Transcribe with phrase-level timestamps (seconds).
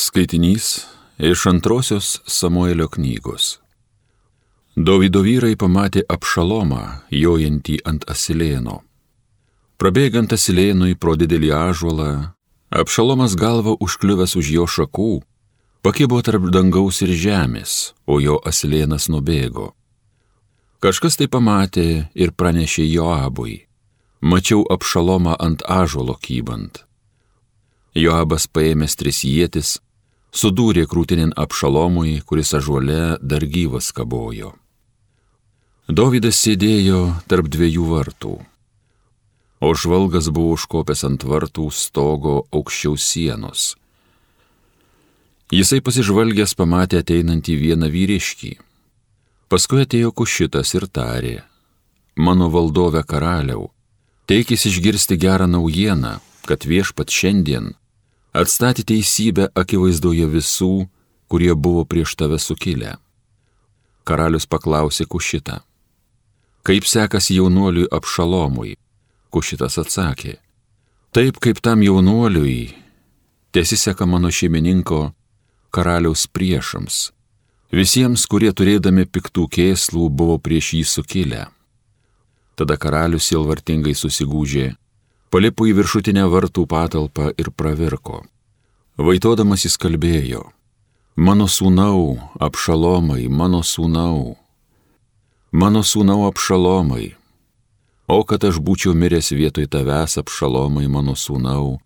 [0.00, 0.86] Skaitinys
[1.18, 3.58] iš antrosios Samuelio knygos.
[4.76, 8.76] Dovido vyrai pamatė apšalomą, jojantį ant asilėno.
[9.74, 12.12] Prabėgant asilėnui pro didelį ažuolą,
[12.70, 15.10] apšalomas galva užkliuvęs už jo šakų,
[15.82, 17.74] pakibo tarp dangaus ir žemės,
[18.06, 19.72] o jo asilėnas nubėgo.
[20.78, 23.64] Kažkas tai pamatė ir pranešė Joabui.
[24.22, 26.84] Mačiau apšalomą ant ažuolo kybant.
[27.98, 29.80] Joabas paėmęs tris jėtis,
[30.34, 34.54] sudūrė krūtinin apšalomui, kuris ažuole dar gyvas kabojo.
[35.88, 38.34] Dovydas sėdėjo tarp dviejų vartų,
[39.64, 43.74] o žvalgas buvo užkopęs ant vartų stogo aukščiau sienos.
[45.48, 48.58] Jisai pasižvalgęs pamatė ateinantį vieną vyriškį.
[49.48, 51.38] Paskui atėjo kušitas ir tarė,
[52.20, 53.70] mano valdove karaliau,
[54.28, 57.72] teikis išgirsti gerą naujieną, kad viešpat šiandien
[58.38, 60.86] atstatė teisybę akivaizdoje visų,
[61.28, 62.96] kurie buvo prieš tave sukilę.
[64.08, 65.60] Karalius paklausė Kušitą.
[66.64, 68.76] Kaip sekasi jaunuoliui apšalomui?
[69.32, 70.38] Kušitas atsakė.
[71.12, 72.74] Taip kaip tam jaunuoliui,
[73.52, 75.10] tiesiseka mano šeimininko
[75.72, 77.10] karaliaus priešams,
[77.72, 81.46] visiems, kurie turėdami piktų kėslų buvo prieš jį sukilę.
[82.56, 84.72] Tada karalius silvartingai susigūžė
[85.30, 88.22] palipo į viršutinę vartų patalpą ir pravirko.
[88.98, 90.42] Vaitodamas jis kalbėjo,
[91.16, 94.36] mano sūnau, apšalomai, mano sūnau,
[95.52, 97.12] mano sūnau apšalomai,
[98.08, 101.76] o kad aš būčiau miręs vietoj tavęs apšalomai, mano sūnau,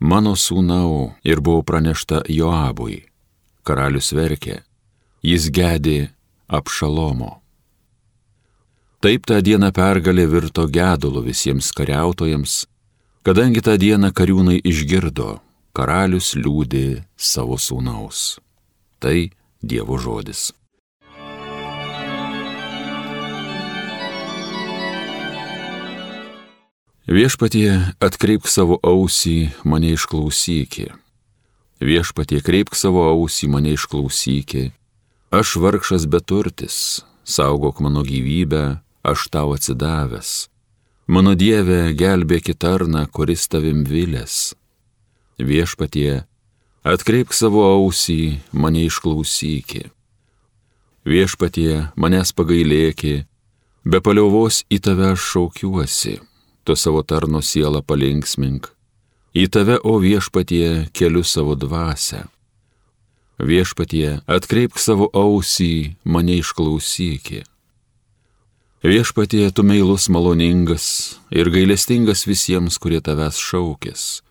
[0.00, 3.04] mano sūnau, ir buvo pranešta Joabui.
[3.62, 4.62] Karalius verkė,
[5.22, 6.08] jis gedė
[6.48, 7.36] apšalomo.
[9.04, 12.64] Taip tą dieną pergalė virto gedulu visiems kariautojams,
[13.26, 15.40] Kadangi tą dieną kariūnai išgirdo,
[15.74, 18.38] karalius liūdė savo sūnaus.
[19.02, 20.52] Tai Dievo žodis.
[27.08, 30.92] Viešpatie atkreipk savo ausį, mane išklausykė.
[31.82, 34.68] Viešpatie kreipk savo ausį, mane išklausykė.
[35.34, 40.46] Aš vargšas beturtis, saugok mano gyvybę, aš tau atsidavęs
[41.08, 44.52] Mano Dieve, gelbėki tarną, kuris tavim vilės.
[45.40, 46.26] Viešpatie,
[46.84, 49.86] atkreipk savo ausį, mane išklausyki.
[51.08, 53.14] Viešpatie, manęs pagailėki,
[53.88, 56.18] be paliovos į tave aš šaukiuosi,
[56.68, 58.68] tu savo tarno sielą palinksmink.
[59.32, 62.26] Į tave, o viešpatie, keliu savo dvasę.
[63.40, 67.46] Viešpatie, atkreipk savo ausį, mane išklausyki.
[68.78, 74.22] Viešpatie, tu meilus maloningas ir gailestingas visiems, kurie tavęs šaukės.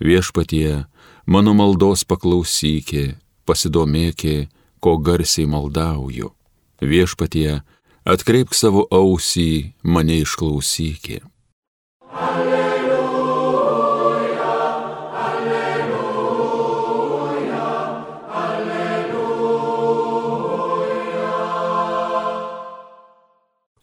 [0.00, 0.86] Viešpatie,
[1.28, 4.48] mano maldos paklausykė, pasidomėkė,
[4.80, 6.32] ko garsiai maldauju.
[6.80, 7.60] Viešpatie,
[8.08, 11.20] atkreipk savo ausį, mane išklausykė.
[12.08, 12.49] Alleluja,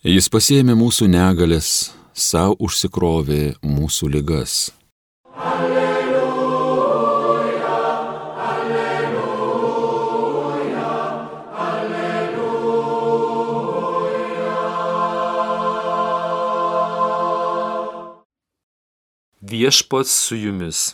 [0.05, 4.69] Jis pasėmė mūsų negalės, savo užsikrovė mūsų ligas.
[5.33, 6.11] Alleluja,
[8.45, 9.25] alleluja,
[11.57, 12.45] alleluja.
[19.41, 20.93] Viešpats su jumis.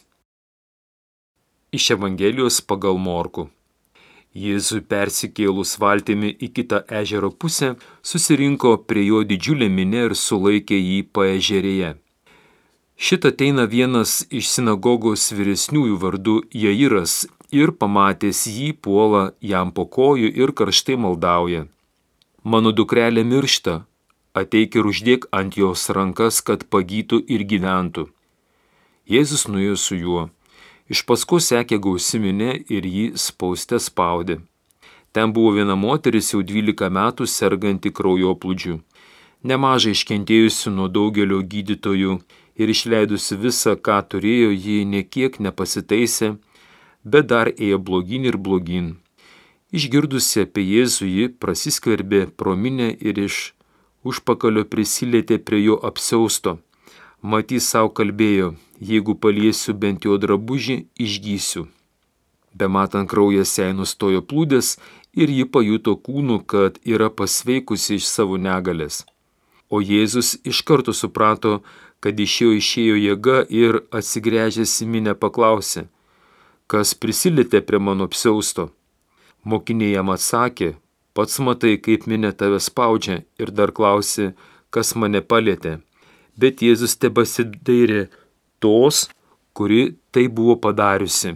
[1.76, 3.50] Iš Evangelijos pagal Morku.
[4.34, 11.04] Jėzui persikėlus valtimi į kitą ežero pusę, susirinko prie jo didžiulė minė ir sulaikė jį
[11.14, 11.92] paežerėje.
[12.98, 19.24] Šitą ateina vienas iš sinagogos vyresniųjų vardu Jairas ir pamatęs jį puola
[19.54, 21.68] jam po kojų ir karštai maldauja.
[22.44, 23.84] Mano dukrelė miršta,
[24.34, 28.10] ateik ir uždėk ant jos rankas, kad pagytų ir gyventų.
[29.06, 30.32] Jėzus nuėjo su juo
[30.94, 34.36] Iš paskui sekė gausiminė ir jį spauste spaudė.
[35.16, 38.76] Ten buvo viena moteris jau 12 metų serganti kraujoplūdžių.
[39.50, 42.18] Nemažai iškentėjusi nuo daugelio gydytojų
[42.62, 46.30] ir išleidusi visą, ką turėjo, ji niekiek nepasitaisė,
[47.04, 48.92] bet dar ėjo blogin ir blogin.
[49.74, 53.40] Išgirdusi apie Jėzų, ji prasiskverbė prominę ir iš
[54.06, 56.60] užpakalio prisilietė prie jo apsausto
[57.24, 58.50] Matys savo kalbėjo,
[58.84, 61.62] jeigu paliesiu bent jo drabužį, išgysiu.
[62.52, 64.74] Bematant kraujas jai nustojo plūdės
[65.16, 69.06] ir ji pajuto kūnu, kad yra pasveikusi iš savo negalės.
[69.72, 71.62] O Jėzus iš karto suprato,
[72.04, 75.86] kad iš jo išėjo jėga ir atsigręžęs į minę paklausė,
[76.68, 78.68] kas prisilietė prie mano apsiausto.
[79.48, 80.74] Mokiniai jam atsakė,
[81.16, 84.34] pats matai, kaip minė tave spaudžia ir dar klausi,
[84.76, 85.80] kas mane palėtė.
[86.40, 88.08] Bet Jėzus tebasidairė
[88.64, 89.08] tos,
[89.54, 91.36] kuri tai buvo padariusi.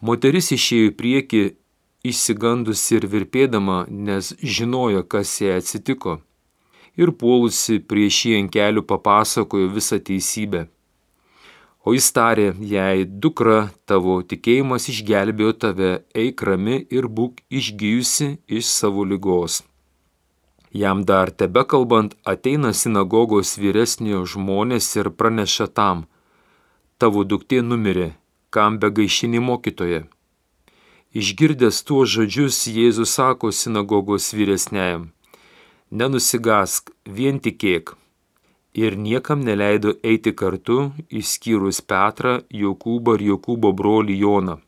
[0.00, 1.42] Moteris išėjo į priekį,
[2.06, 6.20] išsigandusi ir virpėdama, nes žinojo, kas jai atsitiko.
[6.96, 10.66] Ir puolusi prieš jį ant kelių papasakojo visą teisybę.
[11.84, 18.68] O jis tarė jai, dukra, tavo tikėjimas išgelbėjo tave, eik rami ir būk išgyjusi iš
[18.68, 19.62] savo lygos.
[20.72, 26.04] Jam dar tebe kalbant ateina sinagogos vyresnio žmonės ir praneša tam,
[26.98, 28.12] tavo duktė numirė,
[28.54, 30.04] kam be gaišini mokytoje.
[31.10, 35.10] Išgirdęs tuos žodžius Jėzus sako sinagogos vyresniajam,
[35.90, 37.96] nenusigask, vien tikėk
[38.74, 44.60] ir niekam neleido eiti kartu, išskyrus Petrą, Jokūbą ir Jokūbo brolį Joną.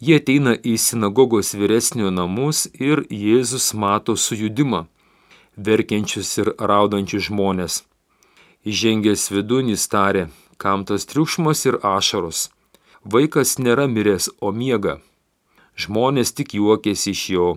[0.00, 4.86] Jie ateina į sinagogos vyresnio namus ir Jėzus mato sujudimą,
[5.56, 7.82] verkiančius ir raudančius žmonės.
[8.64, 10.24] Įžengęs vidun jis tarė,
[10.56, 12.48] kam tas triukšmas ir ašaros.
[13.04, 14.98] Vaikas nėra miręs, o miega.
[15.76, 17.50] Žmonės tik juokėsi iš jo.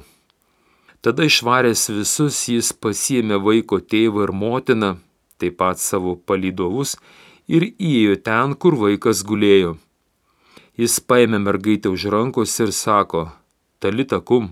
[1.03, 4.93] Tada išvaręs visus jis pasiemė vaiko tėvą ir motiną
[5.43, 6.95] taip pat savo palydovus
[7.47, 9.75] ir įėjo ten, kur vaikas gulėjo.
[10.79, 13.23] Jis paėmė mergaitę už rankos ir sako,
[13.83, 14.47] talita kum,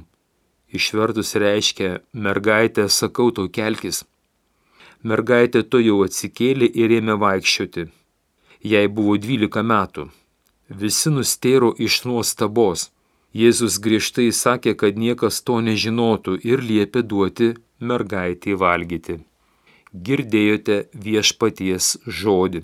[0.69, 4.03] išvertus reiškia, mergaitė, sakau tau kelkis.
[5.03, 7.87] Mergaitė to jau atsikėlė ir ėmė vaikščioti.
[8.73, 10.05] Jai buvo 12 metų.
[10.83, 12.91] Visi nustėro iš nuostabos.
[13.33, 19.21] Jėzus griežtai sakė, kad niekas to nežinotų ir liepė duoti mergaitį valgyti
[19.93, 22.63] girdėjote viešpaties žodį.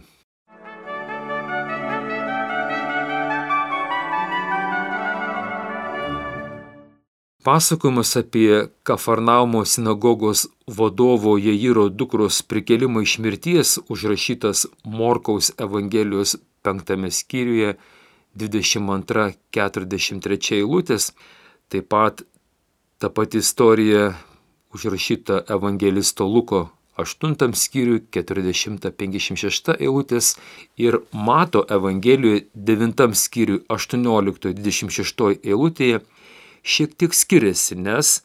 [7.47, 17.75] Pasakojimas apie Kafarnaumo sinagogos vadovo Jairo dukros prikelimą iš mirties užrašytas Morkaus Evangelijos penktame skyriuje
[18.35, 21.13] 22-43 eilutės,
[21.71, 22.21] taip pat
[22.99, 24.13] ta pati istorija
[24.75, 30.35] užrašyta Evangelisto Luko 8 skyriui 40-56 eilutės
[30.75, 32.41] ir Mato Evangelijoje
[32.75, 36.03] 9 skyriui 18-26 eilutėje
[36.63, 38.21] šiek tiek skiriasi, nes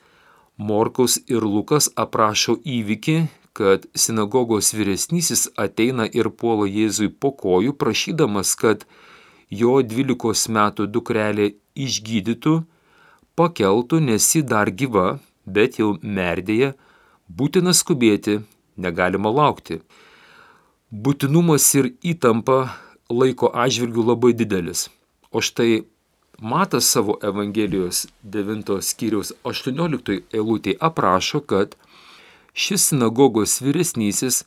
[0.59, 3.17] Morkaus ir Lukas aprašo įvykį,
[3.53, 8.87] kad sinagogos vyresnysis ateina ir puola Jėzui po kojų, prašydamas, kad
[9.51, 12.55] jo 12 metų dukrelė išgydytų,
[13.37, 16.73] pakeltų, nes ji dar gyva, bet jau merdėje,
[17.29, 18.41] būtina skubėti
[18.77, 19.81] negalima laukti.
[20.93, 22.75] Būtinumas ir įtampa
[23.13, 24.89] laiko atžvilgių labai didelis.
[25.33, 25.85] O štai
[26.41, 31.77] Matas savo Evangelijos 9 skyriaus 18 eilutėje aprašo, kad
[32.55, 34.43] šis sinagogos vyresnysis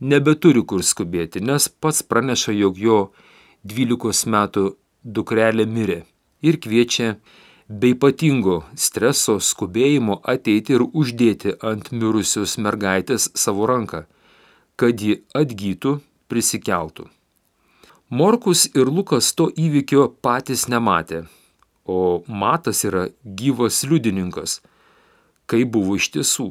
[0.00, 2.98] nebeturi kur skubėti, nes pats praneša, jog jo
[3.64, 4.64] 12 metų
[5.04, 6.00] dukrelė mirė
[6.42, 7.18] ir kviečia
[7.68, 14.06] be ypatingo streso skubėjimo ateiti ir uždėti ant mirusios mergaitės savo ranką,
[14.80, 15.98] kad ji atgytų,
[16.28, 17.08] prisikeltų.
[18.08, 21.26] Morkus ir Lukas to įvykio patys nematė,
[21.84, 24.62] o Matas yra gyvas liudininkas,
[25.44, 26.46] kaip buvo iš tiesų.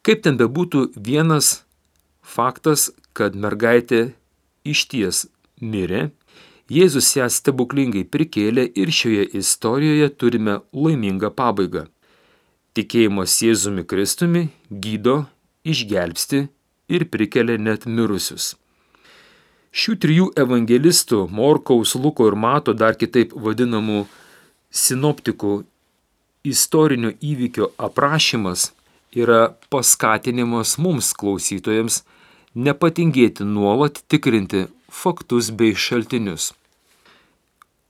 [0.00, 1.66] Kaip ten bebūtų vienas
[2.24, 4.14] faktas, kad mergaitė
[4.64, 5.26] iš ties
[5.60, 6.06] mirė
[6.72, 11.86] Jėzus ją stebuklingai prikėlė ir šioje istorijoje turime laimingą pabaigą.
[12.76, 15.26] Tikėjimas Jėzumi Kristumi gydo,
[15.64, 16.42] išgelbsti
[16.88, 18.54] ir prikelia net mirusius.
[19.72, 24.06] Šių trijų evangelistų- Morkaus, Luko ir Mato, dar kitaip vadinamų
[24.70, 25.64] sinoptikų
[26.44, 28.72] istorinio įvykio aprašymas
[29.12, 32.02] yra paskatinimas mums klausytojams
[32.54, 36.52] nepatingėti nuolat tikrinti faktus bei šaltinius.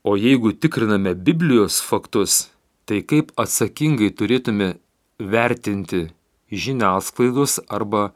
[0.03, 2.49] O jeigu tikriname Biblijos faktus,
[2.85, 4.77] tai kaip atsakingai turėtume
[5.19, 6.09] vertinti
[6.51, 8.09] žiniasklaidos arba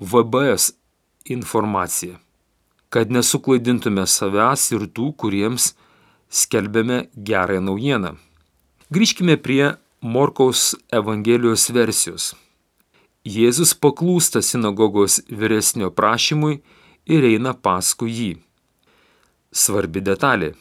[0.00, 0.72] VBS
[1.24, 2.18] informaciją,
[2.90, 5.72] kad nesuklaidintume savęs ir tų, kuriems
[6.30, 8.16] skelbėme gerąją naujieną.
[8.90, 12.32] Grįžkime prie Morkaus Evangelijos versijos.
[13.26, 16.62] Jėzus paklūsta sinagogos vyresnio prašymui
[17.06, 18.30] ir eina paskui jį.
[19.52, 20.54] Svarbi detalė.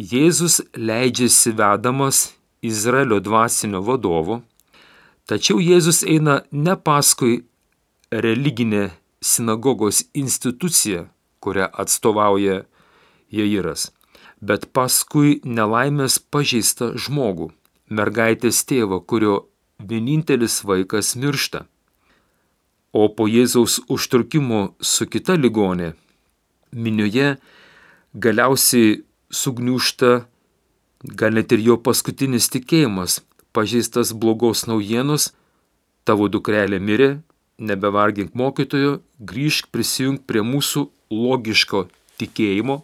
[0.00, 2.30] Jėzus leidžiasi vedamas
[2.64, 4.40] Izraelio dvasinio vadovo,
[5.28, 7.44] tačiau Jėzus eina ne paskui
[8.10, 8.90] religinę
[9.22, 11.06] sinagogos instituciją,
[11.40, 12.64] kurią atstovauja
[13.30, 13.90] Jairas,
[14.40, 17.50] bet paskui nelaimės pažeistą žmogų,
[17.90, 19.46] mergaitės tėvą, kurio
[19.78, 21.66] vienintelis vaikas miršta.
[22.92, 25.92] O po Jėzaus užtrukimo su kita ligonė,
[26.72, 27.36] minioje
[28.14, 30.26] galiausiai sugniušta,
[31.04, 33.20] gal net ir jo paskutinis tikėjimas,
[33.54, 35.30] pažeistas blogos naujienos,
[36.04, 37.10] tavo dukrelė mirė,
[37.60, 41.86] nebevargink mokytojo, grįžk prisijung prie mūsų logiško
[42.20, 42.80] tikėjimo,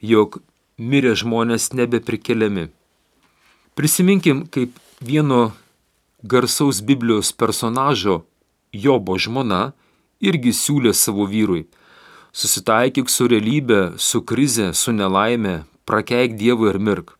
[0.00, 0.40] jog
[0.78, 2.70] mirę žmonės nebeprikeliami.
[3.76, 5.52] Prisiminkim, kaip vieno
[6.22, 8.22] garsaus Biblijos personažo
[8.72, 9.72] Jobo žmona
[10.20, 11.66] irgi siūlė savo vyrui-
[12.40, 17.18] susitaikyk su realybė, su krize, su nelaime, prakeik Dievui ir mirk.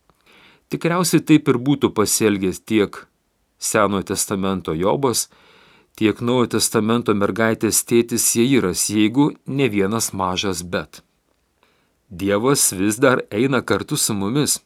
[0.71, 3.07] Tikriausiai taip ir būtų pasielgęs tiek
[3.59, 5.29] Senojo testamento Jobas,
[5.99, 11.03] tiek Naujojo testamento mergaitės tėtis Jeiras, jeigu ne vienas mažas bet.
[12.09, 14.61] Dievas vis dar eina kartu su mumis.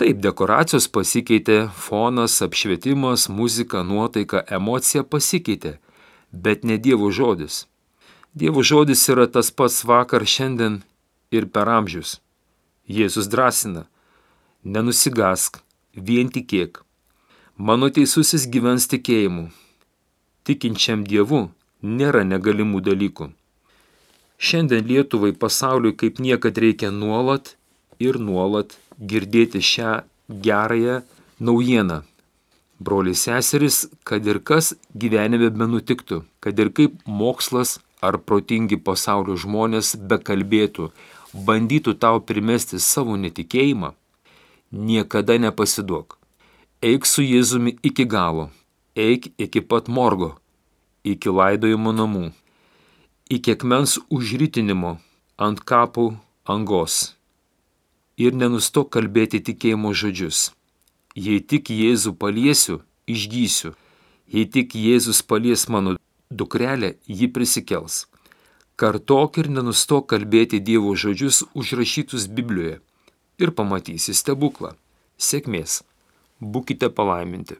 [0.00, 5.76] Taip, dekoracijos pasikeitė, fonas, apšvietimas, muzika, nuotaika, emocija pasikeitė,
[6.32, 7.66] bet ne Dievo žodis.
[8.34, 10.80] Dievo žodis yra tas pats vakar, šiandien
[11.30, 12.18] ir per amžius.
[12.90, 13.84] Jėzus drąsina,
[14.64, 15.60] nenusigask,
[15.94, 16.82] vien tikėk.
[17.56, 19.46] Mano teisusis gyvens tikėjimu.
[20.44, 21.46] Tikinčiam Dievu
[21.80, 23.30] nėra negalimų dalykų.
[24.36, 27.54] Šiandien Lietuvai pasauliui kaip niekad reikia nuolat
[27.98, 29.92] ir nuolat girdėti šią
[30.28, 31.00] gerąją
[31.40, 32.02] naujieną.
[32.84, 39.94] Broliai seserys, kad ir kas gyvenime benutiktų, kad ir kaip mokslas ar protingi pasaulio žmonės
[40.10, 40.90] bekalbėtų,
[41.32, 43.94] bandytų tau primesti savo netikėjimą,
[44.90, 46.18] niekada nepasiduok.
[46.84, 48.50] Eik su Jėzumi iki galo,
[48.96, 50.34] eik iki pat morgo,
[51.04, 52.30] iki laidojimo namų,
[53.30, 54.96] iki akmens užrytinimo
[55.36, 56.14] ant kapų
[56.46, 57.14] angos.
[58.16, 60.52] Ir nenustok kalbėti tikėjimo žodžius.
[61.18, 63.74] Jei tik Jėzų paliesiu, išgysiu.
[64.30, 65.96] Jei tik Jėzus palies mano
[66.30, 68.06] dukrelę, ji prisikels.
[68.76, 72.80] Kartok ir nenustok kalbėti Dievo žodžius užrašytus Biblijoje
[73.38, 74.74] ir pamatysi stebuklą.
[75.18, 75.82] Sėkmės.
[76.40, 77.58] Būkite palaiminti.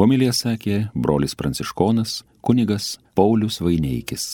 [0.00, 4.30] Homilija sakė brolis pranciškonas kunigas Paulius Vaineikis.